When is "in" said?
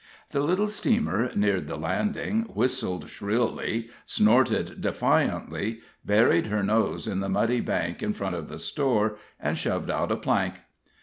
7.05-7.19, 8.01-8.13